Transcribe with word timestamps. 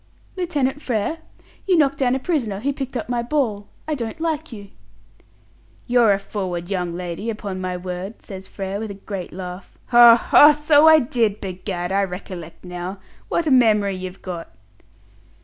"Lieutenant 0.35 0.81
Frere. 0.81 1.19
You 1.67 1.77
knocked 1.77 1.99
down 1.99 2.15
a 2.15 2.19
prisoner 2.19 2.61
who 2.61 2.73
picked 2.73 2.97
up 2.97 3.07
my 3.07 3.21
ball. 3.21 3.67
I 3.87 3.93
don't 3.93 4.19
like 4.19 4.51
you." 4.51 4.71
"You're 5.85 6.11
a 6.11 6.17
forward 6.17 6.71
young 6.71 6.95
lady, 6.95 7.29
upon 7.29 7.61
my 7.61 7.77
word!" 7.77 8.19
said 8.19 8.45
Frere, 8.47 8.79
with 8.79 8.89
a 8.89 8.95
great 8.95 9.31
laugh. 9.31 9.77
"Ha! 9.89 10.15
ha! 10.17 10.53
so 10.53 10.87
I 10.87 10.97
did, 10.97 11.39
begad, 11.39 11.91
I 11.91 12.03
recollect 12.03 12.65
now. 12.65 12.99
What 13.29 13.45
a 13.45 13.51
memory 13.51 13.93
you've 13.93 14.23
got!" 14.23 14.49